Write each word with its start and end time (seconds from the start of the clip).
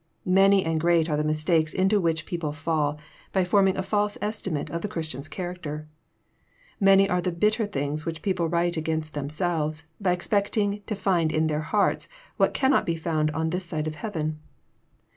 Many 0.25 0.65
and 0.65 0.79
great 0.81 1.11
are 1.11 1.15
the 1.17 1.23
mistakes 1.23 1.75
into 1.75 1.99
which 1.99 2.25
people 2.25 2.53
fall, 2.53 2.97
by 3.33 3.43
form 3.43 3.67
ing 3.67 3.77
a 3.77 3.83
false 3.83 4.17
estimate 4.19 4.71
of 4.71 4.81
the 4.81 4.87
Christian's 4.87 5.27
character. 5.27 5.87
Man}' 6.79 7.07
are 7.07 7.21
the 7.21 7.31
bitter 7.31 7.67
things 7.67 8.03
which 8.03 8.23
people 8.23 8.49
write 8.49 8.77
against 8.77 9.13
themselves, 9.13 9.83
by 9.99 10.13
expecting 10.13 10.81
to 10.87 10.95
find 10.95 11.31
in 11.31 11.45
their 11.45 11.61
hearts 11.61 12.07
what 12.37 12.51
cannot 12.55 12.83
be 12.87 12.95
found 12.95 13.29
on 13.29 13.51
this 13.51 13.65
side 13.65 13.85
of 13.85 13.93
heaven. 13.93 14.39